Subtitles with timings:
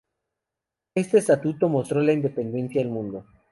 [0.95, 3.23] Este Estatuto mostró la independencia al mundo.